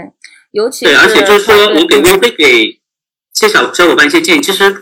[0.52, 2.78] 尤其对，而且就是说我给我会给
[3.32, 4.40] 些小小伙伴一些建议。
[4.42, 4.76] 其实，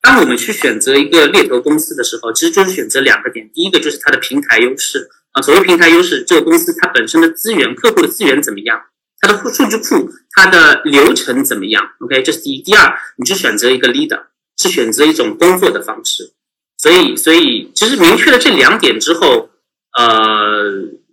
[0.00, 3.48] 当我们去选择一个猎头公司的时候，其实就是选择两个点。
[3.54, 5.08] 第一个就是它的平台优势。
[5.42, 8.80] 所谓平台优势，这个公司它本身的资源、客户的资源怎么样？
[9.20, 12.62] 它的数据库、它的流程怎么样？OK，这是第一。
[12.62, 14.20] 第二，你是选择一个 leader，
[14.56, 16.32] 是选择一种工作的方式。
[16.76, 19.50] 所以，所以其实明确了这两点之后，
[19.98, 20.70] 呃，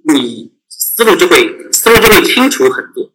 [0.08, 3.10] 你思路就会思路就会清楚很多，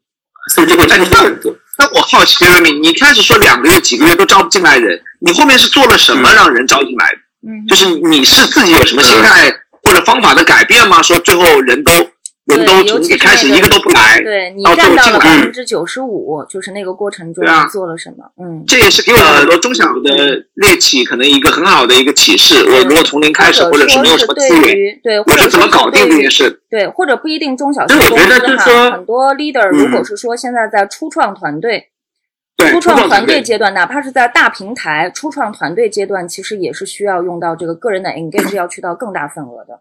[0.52, 1.56] 思路就会清楚很多。
[1.78, 7.18] 那我好奇，Jeremy，你开始说两个月、几个月都招不进来人，你后面是做了什么让人招进来的？
[7.48, 9.54] 嗯，就是你是自己有什么心态？
[9.90, 11.02] 或者方法的改变吗？
[11.02, 11.90] 说最后人都
[12.46, 18.24] 人都从一开始一个都不来，对你占到了百分之九十五，就是那个过程中你做了什么？
[18.40, 22.64] 嗯，这也是给我很多中小的猎企可能一个很好的一个启示。
[22.64, 26.62] 我如果从零开始，或者是没有什么资源，对，我是怎么搞定这件事？
[26.70, 31.89] 对，或者不一定中小对，我觉得就是说，很多 leader 如果是说现在在初创团队。
[32.68, 39.80] 初创团队阶段，哪怕是在大平台初创团队阶段，其实也是需要用到这个个人的 engage，要去到更大份额的。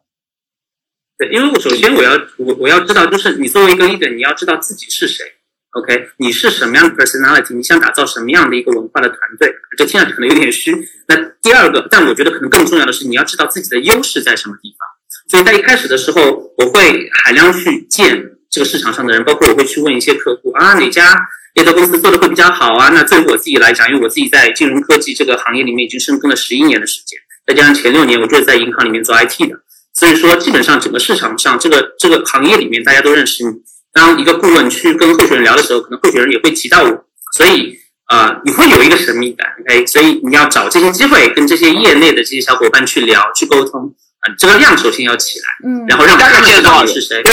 [1.17, 5.25] 对，因为我首先我要我我要知道，就是你作为一个 leader，你要知道自己是谁
[5.71, 6.09] ，OK？
[6.17, 7.53] 你是什么样的 personality？
[7.53, 9.53] 你想打造什么样的一个文化的团队？
[9.77, 10.73] 这听上去可能有点虚。
[11.07, 14.87] 那第二个，但我觉得可能更重要的是，你要知道自己的优势在什么地方。
[15.29, 16.21] 所以在一开始的时候，
[16.57, 18.17] 我会海量去见
[18.49, 21.17] 这个市场上的人，包括我会去问一些客户啊，哪家。
[21.55, 22.89] 猎头公司做的会比较好啊。
[22.89, 29.59] 那对于我自己来讲，因为我自己在金融科技这个行业里面已经深耕了十一年的时间，再加上前六年我就是在银行里面做 IT 的，
[29.95, 33.51] 所以说，基本上整个市场上这个这个行业里面，大家都认识你。
[33.91, 37.75] 当一个顾问去跟候选人聊的时候，可能候选人也会提到我，所以
[38.09, 39.87] 呃，你会有一个神秘感，OK？
[39.87, 47.23] 所以你要找这些机会跟这些业内的这些小伙伴去聊、去沟通，啊，这个量首先要起来，嗯，然后让大家知道你是谁。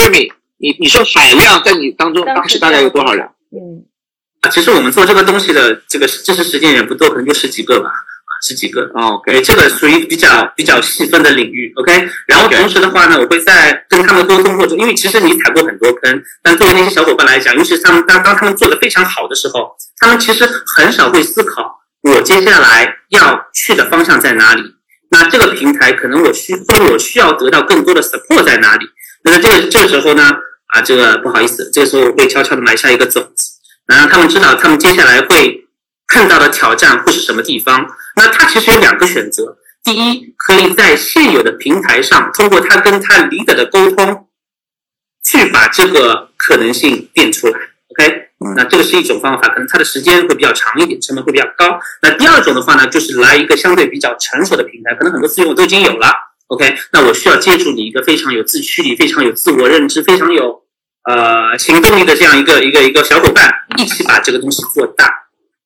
[0.58, 3.26] 你你说海量在你当中当时大概有多少人？
[3.52, 3.84] 嗯，
[4.40, 7.90] 啊，其实我们做这个东西的这个真实实践人不多，可能就十几个吧。
[8.46, 12.06] 十几个，OK，这个属于比较比较细分的领域，OK。
[12.26, 24.62] 然后同时的话呢，我会在跟他们沟通过程，因为其实你踩过很多坑，但作为那些小伙伴来讲，尤其是他们当当他们做的非常好的时候，他们其实很少会思考我接下来要去的方向在哪里。
[25.10, 28.86] 那这个平台可能我需或者我需要得到更多的 support 在哪里？
[29.30, 30.22] 那这个这个时候呢，
[30.68, 33.52] 啊，这个不好意思，这个时候我会悄悄的埋下一个种子，
[33.86, 35.66] 让他们知道他们接下来会
[36.06, 37.86] 看到的挑战会是什么地方。
[38.16, 44.28] 那他其实有两个选择，第一，可以在现有的平台上，通过他跟他 leader 的沟通，
[45.24, 47.58] 去把这个可能性变出来
[47.88, 48.22] ，OK？
[48.54, 51.80] 那这个是一种方法，可能它的时间会比较长一点，成本会比较高。
[52.02, 56.12] 那第二种的话呢，就是来一个相对比较成熟的平台，可能很多资源我都已经有了
[56.48, 56.76] ，OK？
[56.92, 60.62] 那我需要借助你一个非常有自驱力、非常有自我认知、非常有
[61.04, 65.12] 呃行动力的这样一个一个一个小伙伴，一起把这个东西做大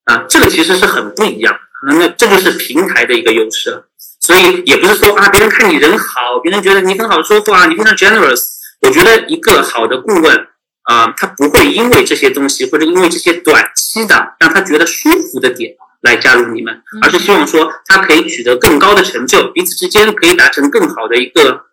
[0.05, 1.57] 啊，这个其实是很不一样。
[1.87, 3.85] 那那这就是平台的一个优势，
[4.21, 8.43] 所以也不是说啊，别人看你人好，别人觉得你很好说话，你非常 generous。
[8.83, 10.47] 我觉得一个好的顾问
[10.85, 21.67] 啊，他不会因为这些东西或者因为这些短期的让他觉得舒服的点来加入你们，而是希望说他可以取得更高的成就，彼此之间可以达成更好的一个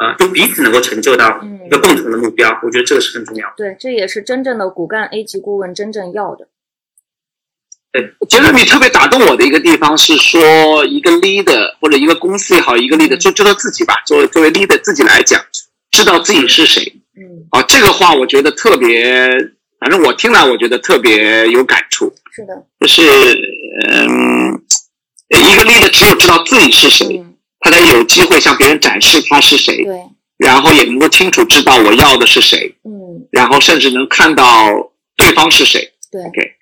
[0.00, 2.58] 呃，就彼此能够成就到一个共同的目标。
[2.62, 3.52] 我觉得这个是很重要。
[3.56, 6.48] 对，这也是真正的骨干 A 级顾问真正要的。
[7.92, 13.94] 对杰瑞米特别打动我的一个地方是说，一个 leader 或者一个公司也好，一个 leader 就知道自己吧。
[14.04, 15.40] 作为作为 leader 自己来讲，
[15.92, 16.82] 知道自己是谁。
[17.16, 19.28] 嗯，啊，这个话我觉得特别，
[19.78, 22.12] 反正我听了我觉得特别有感触。
[22.34, 23.02] 是的，就是
[23.86, 24.60] 嗯，
[25.28, 27.24] 一个 leader 只有知道自己是谁，
[27.60, 29.84] 他才有机会向别人展示他是谁。
[29.84, 30.00] 对，
[30.38, 32.74] 然后也能够清楚知道我要的是谁。
[32.82, 34.68] 嗯，然后甚至能看到
[35.16, 35.92] 对方是谁。
[36.10, 36.52] 对，OK。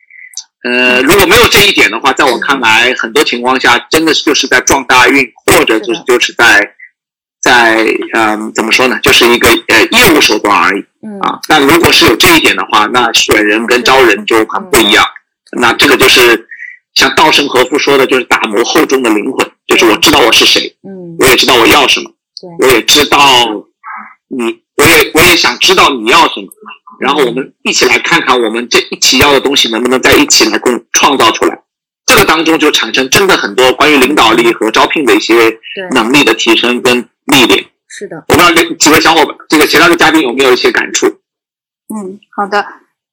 [0.65, 6.75] 呃，如果没有这一点的话，在我看来，很多情况下真的是就是在撞大运，或者就是就是在
[7.41, 10.85] 在嗯，怎么说呢，就是一个呃业务手段而已。
[11.03, 15.05] 嗯啊，但如果是有这一点的话，那选人跟招人就很不一样。
[15.61, 16.49] 那这个就是
[16.95, 22.11] 像稻盛和夫说的，就是打磨厚重的灵魂，就是我知道我是谁，嗯，我也知道我要什么，
[22.61, 23.19] 我也知道
[24.29, 26.47] 你，我也我也想知道你要什么。
[27.01, 31.63] 然后我们一起来看看，我们这一起要的东西能不能在一起来共创造出来。
[32.07, 35.35] 这个当中就产生真的很多关于领导力和招聘的一些
[35.93, 37.65] 能力的提升跟历练。
[37.89, 41.07] 是的，我不知道这几位小伙伴，这个其他的嘉宾有没有一些感触？
[41.07, 42.65] 嗯，好的。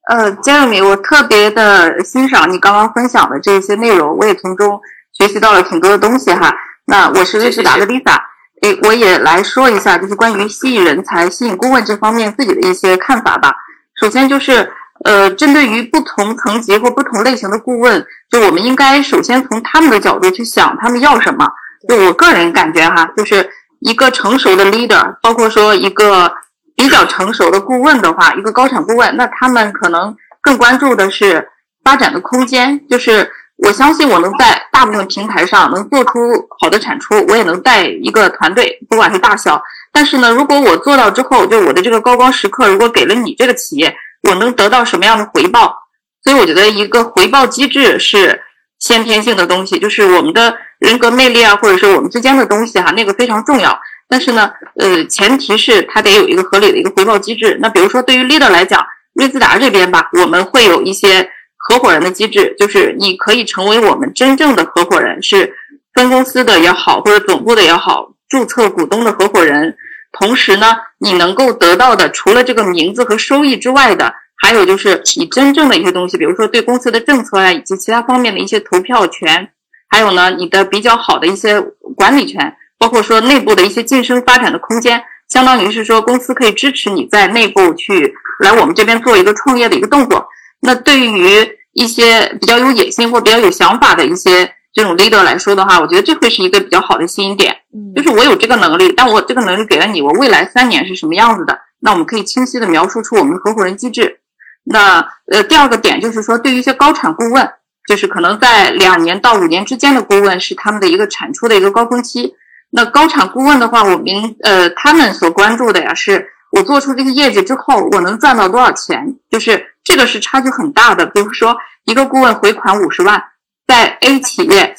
[0.09, 4.81] 呃，Jeremy，我特别的欣赏你刚刚分享的这些内容，我也从中
[5.13, 6.51] 学习到了挺多的东西哈。
[6.85, 8.15] 那我是瑞士达的 Lisa，
[8.61, 13.53] 哎，我也来说一下，就是关于吸引人才、吸引顾问这方面自己的一些看法吧。
[14.01, 14.67] 首先就是，
[15.05, 21.47] 呃，针对于不同层级或不同类型的顾问，就我们应该首先从他们的角度去想，他们要什么。
[21.87, 23.47] 就我个人感觉哈，就是
[23.81, 26.33] 一个成熟的 leader，包括说一个
[26.79, 31.45] 比较成熟的顾问的话，一个高产顾问，那他们可能更关注的是
[31.83, 32.79] 发展的空间。
[32.87, 36.17] 就是我相信我能在大部分平台上能做出
[36.57, 39.61] 好的产出，我也能带一个团队，不管是大小。
[39.91, 45.75] 但是呢，如果我做到之后，就我的这个高光时刻，如果给了你这个企业，我能得到什么样的回报？
[46.23, 48.41] 所以我觉得一个回报机制是
[48.79, 53.77] 先天性的东西，就是我们的人格魅力啊，或者是我们之间的东西哈，那个非常重要。
[54.09, 57.57] 但是呢，呃，前提是它得有一个合理的一个回报机制。
[57.61, 65.53] 那比如说对于 leader 来讲，瑞兹达这边吧，我们会有一些合伙人的机制，就是你可以成为我们真正的合伙人，是
[65.93, 68.11] 分公司的也好，或者总部的也好。
[68.27, 69.75] 注册股东的合伙人，
[70.11, 79.49] 同时呢，你能够得到的除了这个名字和收益之外的，还有就是你真正的一些东西，比如说对公司的政策啊，以及其他方面的一些投票权，
[79.89, 81.59] 还有呢，你的比较好的一些
[81.95, 90.25] 管理权，包括说内部的一些晋升发展的空间，相当于是说公司可以支持你在内部去来我们这边做一个创业的一个动作。
[90.61, 94.51] 那对于一些比较有野心或比较有想法的一些。
[94.71, 97.53] 这种 leader 来说的话，我觉得这会是一个比较好的吸引点。
[97.73, 101.59] 嗯，就是我有这个能力，但我这个能力给了你，我未来三年是什么样子的？
[101.79, 104.19] 那我们可以清晰的描述出我们的合伙人机制。
[104.63, 107.51] 那呃，第二个点就是说，对于一些高产顾问，
[107.87, 112.35] 就是可能在两年到五年之间的顾问是他们的一个产出的一个高峰期。
[112.71, 119.15] 那高产顾问的话，我们呃他们所关注的呀，是我做出这个业绩之后，我能赚到多少钱？
[119.29, 121.05] 就是这个是差距很大的。
[121.07, 123.23] 比如说，一个顾问回款五十万，
[123.67, 124.75] 在 A 企业，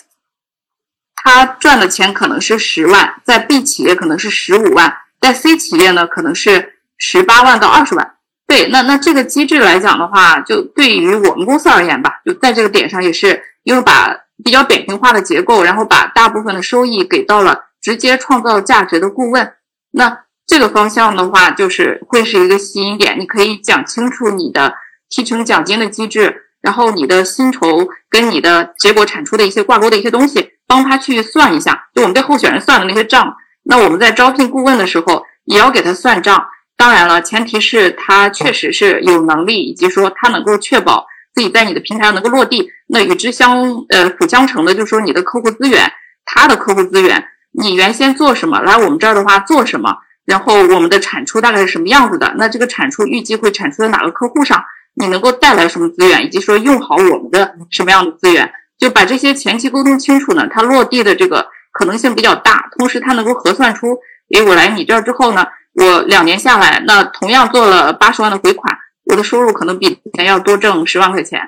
[1.16, 8.14] 他赚的钱可能是十万，在 B 企业可能是十五万，在 C 企业呢可能是十八万到二十万。
[8.46, 17.64] 对，那那这个机制来讲的话，就对于我们公司而言吧，就在这个点上也是因为把比较扁平化的结构，然后把大部分的收益给到了。
[17.80, 19.54] 直接创造价值的顾问，
[19.92, 23.18] 那这个方向的话，就是会是一个吸引点。
[23.18, 24.74] 你可以讲清楚你的
[25.08, 31.88] 提成奖金的机制，然后你的薪酬跟你的结果产出的一些挂钩的一些东西，帮他去算一下。
[31.94, 36.44] 就我们对候选人算的那些账，那我们在招聘顾问的时候也要给他算账。
[36.76, 42.68] 当然了，前提是他确实是有能力，以及说他能够确保自己在你的平台上能够落地。
[42.88, 45.92] 那与之相呃辅相成的，就是说你的客户资源，
[46.24, 47.24] 他的客户资源。
[47.52, 48.60] 你原先做什么？
[48.60, 49.96] 来我们这儿的话做什么？
[50.24, 52.32] 然后我们的产出大概是什么样子的？
[52.36, 54.62] 那这个产出预计会产出在哪个客户上？
[54.94, 56.24] 你能够带来什么资源？
[56.24, 58.48] 以及说用好我们的什么样的资源？
[58.78, 62.68] 就把这些前期沟通清楚呢，它落地的这个可能性比较大。
[62.78, 63.98] 同时，它能够核算出，
[64.32, 65.44] 诶，我来你这儿之后呢，
[65.74, 68.72] 我两年下来，那同样做了八十万的回款，
[69.06, 71.40] 我的收入可能比之前要多挣十万块钱。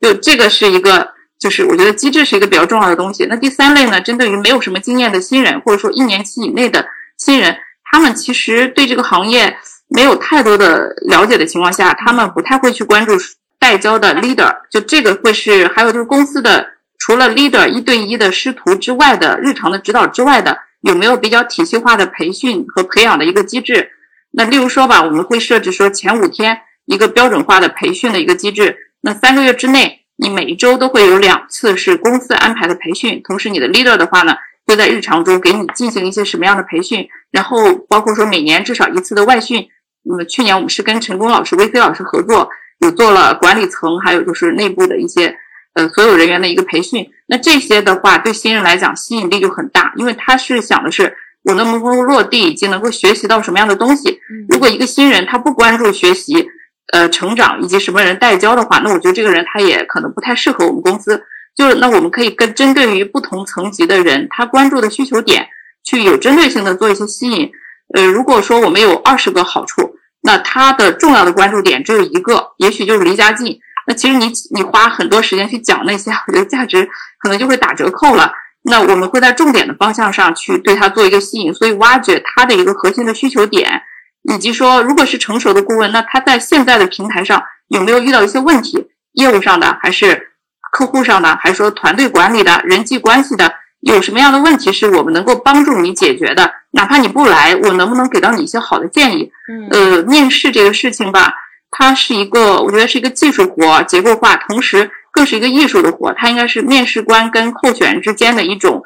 [0.00, 1.12] 就这个是一个。
[1.40, 3.24] 就是我觉得机制是一个比较重要的东西。
[3.24, 6.86] 那第三类呢，针对于没有什么经验的新人，或者说一年期以内的
[7.16, 7.56] 新人，
[7.90, 9.56] 他们其实对这个行业
[9.88, 13.14] 没有太多的了解的情况下，他们不太会去关注
[13.58, 14.54] 代教的 leader。
[14.70, 16.66] 就这个会是，还有就是公司的
[16.98, 23.90] 除了 leader 一对一的师徒之外的日常的指导之外的，有没有比较体系化的培训和培养的一个机制？
[24.32, 29.99] 那例如说吧，我们会设置说前五天一个标准化的培训的一个机制，那三个月之内。
[30.20, 34.34] 你每一周都会有两次是公司安排的培训，同时你的 leader 的话呢，
[34.66, 39.66] 会在日常中给你进行一些什么样的培训，然后包括说每年至少一次的外训。
[40.02, 42.48] 那么去年我们是跟陈工老师、威飞老师合作，
[42.80, 45.34] 有做了管理层，还有就是内部的一些
[45.74, 47.06] 呃所有人员的一个培训。
[47.26, 51.14] 那这些的话对新人来讲吸引力就很大，因为他是想的是
[51.44, 54.20] 我能不能落地以及能够学习到什么样的东西。
[54.48, 56.46] 如果一个新人他不关注学习，
[56.92, 61.22] 呃，成长以及什么人代教的话，那我觉得这个人他也可能不太适合我们公司。
[61.56, 65.46] 就是那我们可以跟针对于不同层级的人，他关注的需求点，
[65.84, 67.50] 去有针对性的做一些吸引。
[67.94, 73.58] 呃，如果说我们有二十个好处，那他的重要的关注点只有一个，也许就是离家近。
[73.86, 76.88] 那其实你你花很多时间去讲那些，我觉得价值
[77.18, 78.32] 可能就会打折扣了。
[78.62, 83.82] 那我们会在重点的方向上去对他做一个吸引，所以挖掘他的一个核心的需求点。
[84.22, 88.86] 以及说，如果是成熟的顾问，那他在现在的平台上有没有遇到一些问题？
[89.14, 90.28] 业务上的，还是
[90.72, 96.52] 客户上的，还是说团队管理的、人际关系的，有什么样的问题是我们能够帮助你解决的？
[96.72, 99.30] 哪怕你不来，我能不能给到你一些好的建议？
[99.50, 101.32] 嗯，呃，面试这个事情吧，
[101.70, 106.12] 它是一个，我觉得是一个技术活，结构化，同时更是一个艺术的活。
[106.12, 108.80] 它应该是面试官跟候选人之间的一种，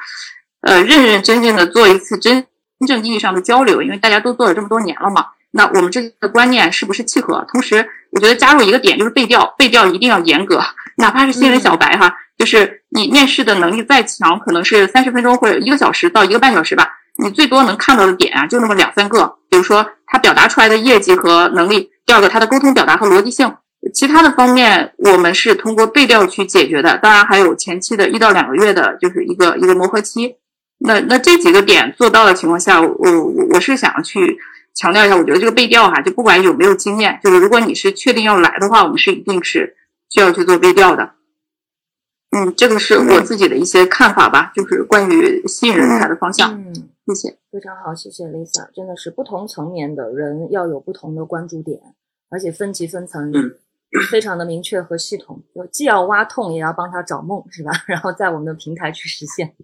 [0.63, 2.47] 呃，认认真真的做一次真。
[2.81, 7.45] 真正意义上的交流，因为大家都做了这么多年了嘛，那我们这个观念是不是契合？
[7.49, 10.61] 同时，我觉得加入一个点就是背调，背调一定要严格，
[10.97, 16.89] 哪怕是新人小白哈，就是你面试的能力再强，可能是三十分钟或者一个小时到一个半小时吧，
[17.23, 23.55] 你最多能看到的点啊，就那么两三个，比如说他表达出来的业绩和能力，第二个他的沟通表达和逻辑性，
[23.95, 30.37] 其他的方面我们是通过背调去解决的，当然还有前期的一到两个月的，就是一个一个磨合期。
[30.87, 34.37] 那那这几个点做到的情况下，我我我是想要去
[34.75, 39.77] 强调一下，我觉得这个背调哈，就不管有没有经验，就是如果你是确定要来的话，我们是一定是
[40.11, 41.13] 需要去做背调的。
[42.37, 46.53] 嗯，这个是我自己的一些看法吧，就是关于吸引人才的方向。
[46.53, 46.75] 嗯，
[47.07, 51.81] 谢谢，非常好，谢谢 Lisa，真的是不同层面的人要有不同的关注点，
[52.29, 53.55] 而且分级分层，嗯
[54.11, 57.71] 非常的明确和系统，就既要挖痛，也要帮他找梦，是吧？
[57.87, 59.55] 然后在我们的平台去实现。